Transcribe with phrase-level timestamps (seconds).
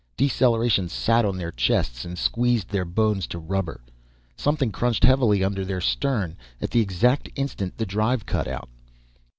[0.17, 3.81] Deceleration sat on their chests and squeezed their bones to rubber.
[4.35, 8.69] Something crunched heavily under their stern at the exact instant the drive cut out.